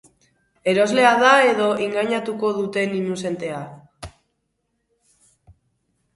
[0.71, 3.61] Eroslea da edo engainatuko duten inuzentea?